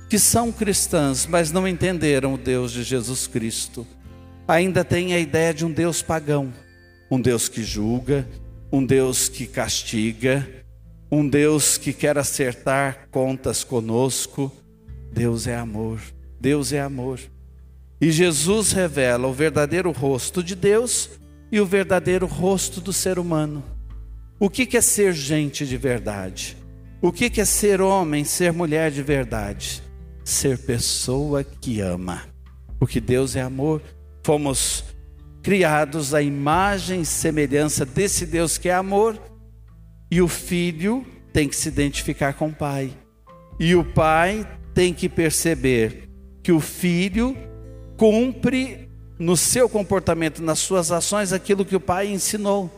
que 0.09 0.19
são 0.19 0.51
cristãs, 0.51 1.25
mas 1.25 1.51
não 1.51 1.67
entenderam 1.67 2.33
o 2.33 2.37
Deus 2.37 2.71
de 2.71 2.83
Jesus 2.83 3.25
Cristo. 3.25 3.87
Ainda 4.47 4.83
têm 4.83 5.13
a 5.13 5.19
ideia 5.19 5.53
de 5.53 5.65
um 5.65 5.71
Deus 5.71 6.01
pagão, 6.01 6.53
um 7.09 7.19
Deus 7.19 7.47
que 7.47 7.63
julga, 7.63 8.27
um 8.71 8.85
Deus 8.85 9.29
que 9.29 9.47
castiga, 9.47 10.47
um 11.09 11.27
Deus 11.27 11.77
que 11.77 11.93
quer 11.93 12.17
acertar 12.17 13.07
contas 13.09 13.63
conosco. 13.63 14.51
Deus 15.11 15.47
é 15.47 15.55
amor, 15.55 15.99
Deus 16.39 16.73
é 16.73 16.81
amor. 16.81 17.19
E 18.01 18.11
Jesus 18.11 18.73
revela 18.73 19.27
o 19.27 19.33
verdadeiro 19.33 19.91
rosto 19.91 20.43
de 20.43 20.55
Deus 20.55 21.09
e 21.53 21.61
o 21.61 21.67
verdadeiro 21.67 22.25
rosto 22.25 22.81
do 22.81 22.91
ser 22.91 23.19
humano. 23.19 23.63
O 24.39 24.49
que 24.49 24.75
é 24.75 24.81
ser 24.81 25.13
gente 25.13 25.67
de 25.67 25.77
verdade? 25.77 26.57
O 26.99 27.11
que 27.11 27.39
é 27.39 27.45
ser 27.45 27.79
homem, 27.79 28.23
ser 28.23 28.51
mulher 28.51 28.89
de 28.89 29.03
verdade? 29.03 29.83
Ser 30.25 30.57
pessoa 30.57 31.43
que 31.43 31.79
ama. 31.79 32.23
Porque 32.79 32.99
Deus 32.99 33.35
é 33.35 33.41
amor. 33.43 33.83
Fomos 34.25 34.83
criados 35.43 36.15
à 36.15 36.23
imagem 36.23 37.01
e 37.01 37.05
semelhança 37.05 37.85
desse 37.85 38.25
Deus 38.25 38.57
que 38.57 38.67
é 38.67 38.73
amor. 38.73 39.15
E 40.09 40.23
o 40.23 40.27
filho 40.27 41.05
tem 41.31 41.47
que 41.47 41.55
se 41.55 41.67
identificar 41.67 42.33
com 42.33 42.47
o 42.47 42.55
pai. 42.55 42.91
E 43.59 43.75
o 43.75 43.85
pai 43.85 44.43
tem 44.73 44.91
que 44.91 45.07
perceber 45.07 46.09
que 46.41 46.51
o 46.51 46.59
filho 46.59 47.37
cumpre 47.95 48.89
no 49.23 49.37
seu 49.37 49.69
comportamento, 49.69 50.43
nas 50.43 50.59
suas 50.59 50.91
ações, 50.91 51.31
aquilo 51.31 51.63
que 51.63 51.77
o 51.77 51.79
Pai 51.79 52.07
ensinou. 52.07 52.69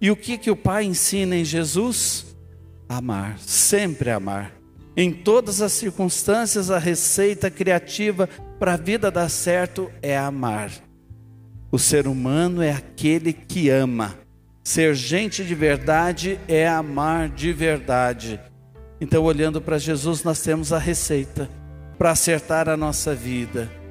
E 0.00 0.10
o 0.12 0.16
que, 0.16 0.38
que 0.38 0.50
o 0.50 0.56
Pai 0.56 0.84
ensina 0.84 1.36
em 1.36 1.44
Jesus? 1.44 2.36
Amar, 2.88 3.36
sempre 3.40 4.10
amar. 4.10 4.52
Em 4.96 5.12
todas 5.12 5.60
as 5.60 5.72
circunstâncias, 5.72 6.70
a 6.70 6.78
receita 6.78 7.50
criativa 7.50 8.28
para 8.60 8.74
a 8.74 8.76
vida 8.76 9.10
dar 9.10 9.28
certo 9.28 9.90
é 10.00 10.16
amar. 10.16 10.70
O 11.70 11.78
ser 11.78 12.06
humano 12.06 12.62
é 12.62 12.70
aquele 12.70 13.32
que 13.32 13.68
ama. 13.68 14.14
Ser 14.62 14.94
gente 14.94 15.44
de 15.44 15.54
verdade 15.54 16.38
é 16.46 16.68
amar 16.68 17.28
de 17.28 17.52
verdade. 17.52 18.38
Então, 19.00 19.24
olhando 19.24 19.60
para 19.60 19.78
Jesus, 19.78 20.22
nós 20.22 20.40
temos 20.40 20.72
a 20.72 20.78
receita 20.78 21.50
para 21.98 22.12
acertar 22.12 22.68
a 22.68 22.76
nossa 22.76 23.14
vida 23.16 23.81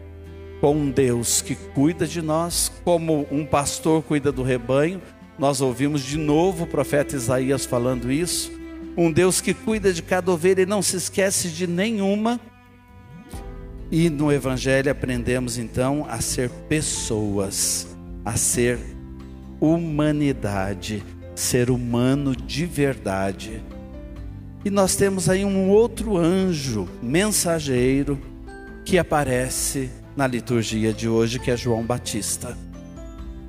com 0.62 0.76
um 0.76 0.92
Deus 0.92 1.42
que 1.42 1.56
cuida 1.56 2.06
de 2.06 2.22
nós, 2.22 2.72
como 2.86 3.28
um 3.32 3.44
pastor 3.44 4.04
cuida 4.04 4.32
do 4.32 4.44
rebanho. 4.44 5.02
Nós 5.38 5.60
ouvimos 5.60 6.04
de 6.04 6.20
novo 6.20 6.66
o 6.66 6.68
profeta 6.68 7.16
Isaías 7.16 7.66
falando 7.66 8.12
isso. 8.12 8.52
Um 8.96 9.12
Deus 9.12 9.42
que 9.42 9.56
cuida 9.56 9.92
de 9.92 10.04
cada 10.04 10.32
ovelha 10.32 10.62
e 10.62 10.66
não 10.68 10.84
se 10.84 10.98
esquece 10.98 11.50
de 11.50 11.66
nenhuma. 11.66 12.40
E 13.90 14.08
no 14.08 14.32
Evangelho 14.32 14.92
aprendemos 14.92 15.58
então 15.58 16.06
a 16.08 16.22
ser 16.22 16.50
pessoas, 16.70 17.88
a 18.24 18.38
ser 18.38 18.78
humanidade, 19.60 21.04
ser 21.34 21.72
humano 21.72 22.36
de 22.36 22.68
verdade. 22.68 23.64
E 24.64 24.70
nós 24.70 24.96
temos 24.96 25.28
aí 25.28 25.44
um 25.44 25.70
outro 25.70 26.18
anjo, 26.18 26.88
mensageiro, 27.02 28.20
que 28.86 29.00
aparece 29.00 29.90
na 30.16 30.28
liturgia 30.28 30.94
de 30.94 31.08
hoje, 31.08 31.40
que 31.40 31.52
é 31.52 31.58
João 31.58 31.84
Batista. 31.84 32.58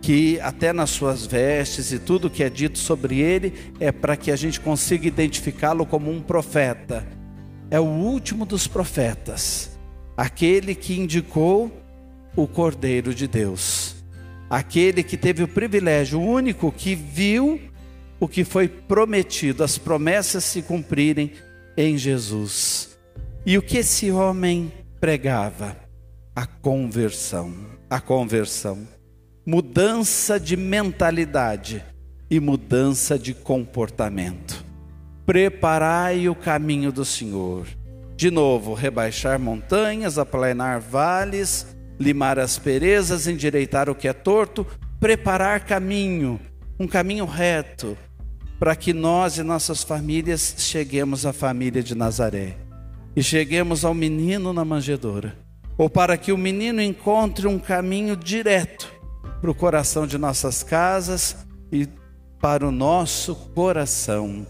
Que 0.00 0.40
até 0.40 0.72
nas 0.72 0.90
suas 0.90 1.26
vestes 1.26 1.92
e 1.92 1.98
tudo 1.98 2.30
que 2.30 2.42
é 2.42 2.50
dito 2.50 2.78
sobre 2.78 3.20
ele 3.20 3.52
é 3.78 3.92
para 3.92 4.16
que 4.16 4.30
a 4.30 4.36
gente 4.36 4.60
consiga 4.60 5.06
identificá-lo 5.06 5.86
como 5.86 6.10
um 6.10 6.20
profeta. 6.20 7.06
É 7.70 7.78
o 7.78 7.84
último 7.84 8.44
dos 8.44 8.66
profetas, 8.66 9.78
aquele 10.16 10.74
que 10.74 10.98
indicou 10.98 11.70
o 12.34 12.46
Cordeiro 12.46 13.14
de 13.14 13.26
Deus, 13.26 13.96
aquele 14.50 15.02
que 15.02 15.16
teve 15.16 15.42
o 15.42 15.48
privilégio, 15.48 16.20
único 16.20 16.72
que 16.72 16.94
viu 16.94 17.60
o 18.18 18.28
que 18.28 18.44
foi 18.44 18.68
prometido, 18.68 19.64
as 19.64 19.78
promessas 19.78 20.44
se 20.44 20.62
cumprirem 20.62 21.32
em 21.76 21.96
Jesus. 21.96 22.96
E 23.44 23.58
o 23.58 23.62
que 23.62 23.78
esse 23.78 24.10
homem 24.10 24.72
pregava? 25.00 25.81
A 26.34 26.46
conversão, 26.46 27.52
a 27.90 28.00
conversão, 28.00 28.88
mudança 29.44 30.40
de 30.40 30.56
mentalidade 30.56 31.84
e 32.30 32.40
mudança 32.40 33.18
de 33.18 33.34
comportamento. 33.34 34.64
Preparai 35.26 36.30
o 36.30 36.34
caminho 36.34 36.90
do 36.90 37.04
Senhor. 37.04 37.66
De 38.16 38.30
novo, 38.30 38.72
rebaixar 38.72 39.38
montanhas, 39.38 40.16
aplanar 40.16 40.80
vales, 40.80 41.66
limar 42.00 42.38
asperezas, 42.38 43.26
endireitar 43.26 43.90
o 43.90 43.94
que 43.94 44.08
é 44.08 44.14
torto, 44.14 44.66
preparar 44.98 45.66
caminho, 45.66 46.40
um 46.80 46.86
caminho 46.88 47.26
reto, 47.26 47.96
para 48.58 48.74
que 48.74 48.94
nós 48.94 49.36
e 49.36 49.42
nossas 49.42 49.82
famílias 49.82 50.54
cheguemos 50.56 51.26
à 51.26 51.32
família 51.32 51.82
de 51.82 51.94
Nazaré 51.94 52.56
e 53.14 53.22
cheguemos 53.22 53.84
ao 53.84 53.92
menino 53.92 54.54
na 54.54 54.64
manjedoura 54.64 55.41
ou 55.82 55.90
para 55.90 56.16
que 56.16 56.30
o 56.30 56.38
menino 56.38 56.80
encontre 56.80 57.48
um 57.48 57.58
caminho 57.58 58.14
direto 58.14 58.88
para 59.40 59.50
o 59.50 59.54
coração 59.54 60.06
de 60.06 60.16
nossas 60.16 60.62
casas 60.62 61.36
e 61.72 61.88
para 62.40 62.64
o 62.64 62.70
nosso 62.70 63.34
coração. 63.34 64.46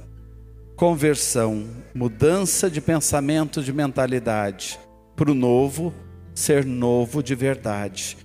Conversão, 0.76 1.66
mudança 1.94 2.68
de 2.68 2.82
pensamento, 2.82 3.62
de 3.62 3.72
mentalidade, 3.72 4.78
para 5.16 5.30
o 5.30 5.34
novo 5.34 5.94
ser 6.34 6.66
novo 6.66 7.22
de 7.22 7.34
verdade. 7.34 8.18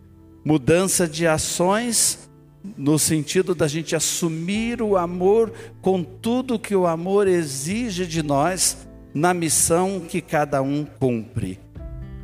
Mudança 0.43 1.07
de 1.07 1.25
ações 1.25 2.29
no 2.77 2.99
sentido 2.99 3.55
da 3.55 3.69
gente 3.69 3.95
assumir 3.95 4.81
o 4.81 4.97
amor 4.97 5.53
com 5.81 6.03
tudo 6.03 6.59
que 6.59 6.75
o 6.75 6.85
amor 6.85 7.25
exige 7.25 8.05
de 8.05 8.21
nós 8.21 8.85
na 9.13 9.33
missão 9.33 10.01
que 10.01 10.19
cada 10.19 10.61
um 10.61 10.83
cumpre. 10.83 11.66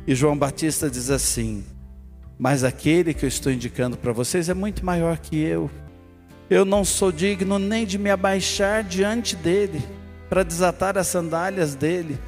E 0.06 0.14
João 0.14 0.36
Batista 0.36 0.90
diz 0.90 1.10
assim: 1.10 1.64
Mas 2.38 2.62
aquele 2.62 3.14
que 3.14 3.24
eu 3.24 3.28
estou 3.28 3.50
indicando 3.50 3.96
para 3.96 4.12
vocês 4.12 4.48
é 4.48 4.54
muito 4.54 4.84
maior 4.84 5.18
que 5.18 5.38
eu. 5.38 5.70
Eu 6.50 6.64
não 6.64 6.84
sou 6.84 7.10
digno 7.10 7.58
nem 7.58 7.86
de 7.86 7.98
me 7.98 8.10
abaixar 8.10 8.84
diante 8.84 9.34
dele, 9.34 9.82
para 10.28 10.42
desatar 10.42 10.98
as 10.98 11.06
sandálias 11.06 11.74
dele, 11.74 12.18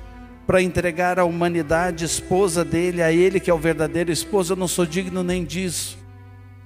para 0.47 0.63
entregar 0.63 1.19
a 1.19 1.25
humanidade 1.25 2.05
esposa 2.05 2.65
dele, 2.65 3.03
a 3.03 3.13
ele 3.13 3.39
que 3.39 3.51
é 3.51 3.55
o 3.55 3.59
verdadeiro 3.59 4.11
esposo. 4.11 4.55
Eu 4.55 4.57
não 4.57 4.69
sou 4.69 4.87
digno 4.87 5.23
nem 5.23 5.45
disso, 5.45 5.99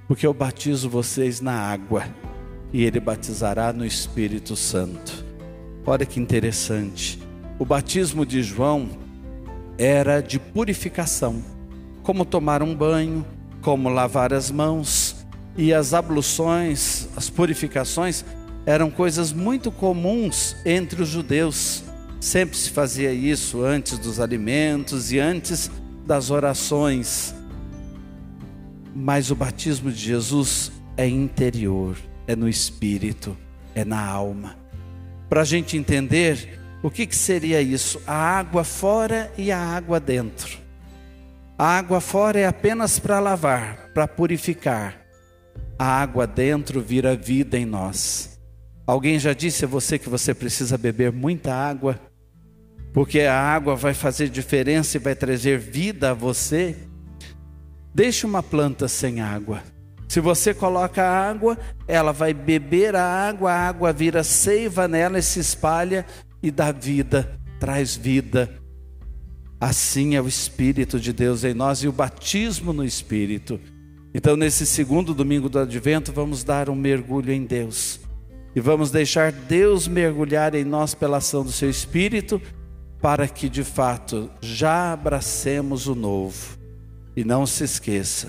porque 0.07 0.27
eu 0.27 0.33
batizo 0.33 0.89
vocês 0.89 1.41
na 1.41 1.55
água 1.55 2.05
e 2.73 2.85
ele 2.85 3.01
batizará 3.01 3.73
no 3.73 3.85
Espírito 3.85 4.55
Santo. 4.55 5.25
Olha 5.85 6.07
que 6.07 6.21
interessante. 6.21 7.21
O 7.59 7.65
batismo 7.65 8.25
de 8.25 8.45
João 8.45 8.89
era 9.81 10.21
de 10.21 10.39
purificação, 10.39 11.43
como 12.03 12.27
tomar 12.27 12.63
um 12.63 12.75
banho, 12.75 13.25
como 13.63 13.89
lavar 13.89 14.31
as 14.31 14.51
mãos, 14.51 15.17
e 15.57 15.73
as 15.73 15.95
abluções, 15.95 17.09
as 17.17 17.31
purificações 17.31 18.23
eram 18.67 18.91
coisas 18.91 19.33
muito 19.33 19.73
comuns 19.73 20.55
entre 20.67 21.03
os 21.03 21.09
judeus. 21.09 21.83
Sempre 22.21 22.59
se 22.59 22.69
fazia 22.69 23.11
isso 23.11 23.65
antes 23.65 23.99
dos 23.99 24.21
alimentos 24.21 25.13
e 25.13 25.19
antes 25.19 25.71
das 26.07 26.31
orações. 26.31 27.35
Mas 28.95 29.31
o 29.31 29.35
batismo 29.35 29.91
de 29.91 29.99
Jesus 29.99 30.71
é 30.95 31.09
interior, 31.09 31.97
é 32.27 32.37
no 32.37 32.51
espírito, 32.51 33.35
é 33.75 33.83
na 33.83 34.05
alma. 34.05 34.57
Para 35.27 35.41
a 35.41 35.45
gente 35.45 35.75
entender 35.75 36.60
o 36.83 36.91
que, 36.91 37.07
que 37.07 37.17
seria 37.17 37.61
isso, 37.61 38.01
a 38.07 38.15
água 38.15 38.65
fora 38.65 39.31
e 39.37 39.53
a 39.53 39.59
água 39.59 40.01
dentro. 40.01 40.59
A 41.59 41.77
água 41.77 42.01
fora 42.01 42.41
é 42.41 42.47
apenas 42.47 42.99
para 42.99 43.21
lavar, 43.21 43.91
para 43.93 44.09
purificar. 44.09 44.99
A 45.79 45.85
água 45.85 46.27
dentro 46.27 46.81
vira 46.81 47.15
vida 47.15 47.59
em 47.59 47.67
nós. 47.67 48.41
Alguém 48.87 49.19
já 49.19 49.35
disse 49.35 49.67
a 49.67 49.69
você 49.69 49.99
que 49.99 50.09
você 50.09 50.33
precisa 50.33 50.79
beber 50.79 51.13
muita 51.13 51.55
água? 51.55 52.01
Porque 52.95 53.21
a 53.21 53.39
água 53.39 53.77
vai 53.77 53.93
fazer 53.93 54.31
diferença 54.31 54.97
e 54.97 55.01
vai 55.01 55.15
trazer 55.15 55.59
vida 55.59 56.11
a 56.11 56.15
você? 56.15 56.75
Deixe 57.95 58.25
uma 58.25 58.43
planta 58.43 58.89
sem 58.89 59.21
água. 59.21 59.63
Se 60.09 60.19
você 60.19 60.55
coloca 60.55 61.07
água, 61.07 61.59
ela 61.87 62.13
vai 62.13 62.33
beber 62.33 62.97
a 62.97 63.05
água, 63.05 63.53
a 63.53 63.69
água 63.69 63.93
vira 63.93 64.25
seiva 64.25 64.89
nela 64.89 65.19
e 65.19 65.23
se 65.23 65.39
espalha 65.39 66.05
e 66.43 66.51
dá 66.51 66.73
vida, 66.73 67.39
traz 67.59 67.97
vida. 67.97 68.51
Assim 69.61 70.15
é 70.15 70.23
o 70.23 70.29
Espírito 70.29 70.99
de 70.99 71.13
Deus 71.13 71.45
em 71.45 71.53
nós 71.53 71.83
e 71.83 71.89
o 71.89 71.93
batismo 71.93 72.73
no 72.73 72.85
Espírito. 72.85 73.61
Então, 74.15 74.37
nesse 74.37 74.67
segundo 74.67 75.15
domingo 75.15 75.49
do 75.49 75.59
Advento, 75.59 76.13
vamos 76.13 76.43
dar 76.43 76.69
um 76.69 76.75
mergulho 76.75 77.33
em 77.33 77.45
Deus 77.45 78.01
e 78.55 78.61
vamos 78.61 78.91
deixar 78.91 79.31
Deus 79.31 79.87
mergulhar 79.87 80.55
em 80.55 80.65
nós 80.65 80.95
pela 80.95 81.19
ação 81.19 81.45
do 81.45 81.53
Seu 81.53 81.71
Espírito, 81.71 82.43
para 83.01 83.29
que 83.29 83.49
de 83.49 83.63
fato 83.63 84.29
já 84.41 84.93
abracemos 84.93 85.87
o 85.87 85.95
novo. 85.95 86.59
E 87.17 87.25
não 87.25 87.47
se 87.47 87.65
esqueça, 87.65 88.29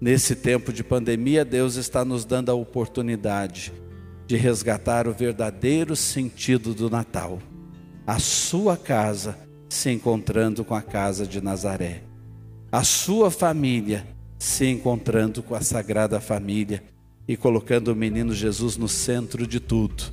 Nesse 0.00 0.36
tempo 0.36 0.72
de 0.72 0.84
pandemia, 0.84 1.44
Deus 1.44 1.74
está 1.74 2.04
nos 2.04 2.24
dando 2.24 2.50
a 2.50 2.54
oportunidade 2.54 3.72
de 4.28 4.36
resgatar 4.36 5.08
o 5.08 5.12
verdadeiro 5.12 5.96
sentido 5.96 6.72
do 6.72 6.88
Natal. 6.88 7.40
A 8.08 8.18
sua 8.18 8.74
casa 8.74 9.36
se 9.68 9.90
encontrando 9.90 10.64
com 10.64 10.74
a 10.74 10.80
casa 10.80 11.26
de 11.26 11.42
Nazaré. 11.42 12.04
A 12.72 12.82
sua 12.82 13.30
família 13.30 14.06
se 14.38 14.64
encontrando 14.64 15.42
com 15.42 15.54
a 15.54 15.60
Sagrada 15.60 16.18
Família 16.18 16.82
e 17.28 17.36
colocando 17.36 17.88
o 17.88 17.94
menino 17.94 18.32
Jesus 18.32 18.78
no 18.78 18.88
centro 18.88 19.46
de 19.46 19.60
tudo. 19.60 20.04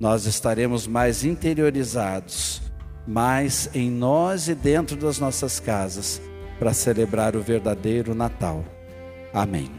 Nós 0.00 0.26
estaremos 0.26 0.88
mais 0.88 1.22
interiorizados, 1.22 2.60
mais 3.06 3.70
em 3.72 3.88
nós 3.88 4.48
e 4.48 4.54
dentro 4.56 4.96
das 4.96 5.20
nossas 5.20 5.60
casas, 5.60 6.20
para 6.58 6.74
celebrar 6.74 7.36
o 7.36 7.40
verdadeiro 7.40 8.16
Natal. 8.16 8.64
Amém. 9.32 9.70